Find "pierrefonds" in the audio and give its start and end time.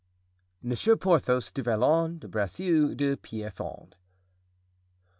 3.13-3.91